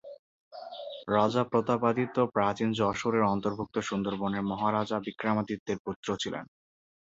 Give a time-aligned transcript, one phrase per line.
[1.07, 6.45] রাজা প্রতাপাদিত্য প্রাচীন যশোরের অন্তর্ভুক্ত সুন্দরবনের মহারাজা বিক্রমাদিত্যের পুত্র ছিলেন।